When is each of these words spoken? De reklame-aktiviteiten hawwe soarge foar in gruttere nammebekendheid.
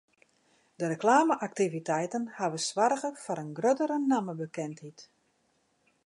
De 0.83 0.87
reklame-aktiviteiten 0.93 2.23
hawwe 2.37 2.59
soarge 2.67 3.11
foar 3.23 3.39
in 3.45 3.51
gruttere 3.59 3.97
nammebekendheid. 4.09 4.99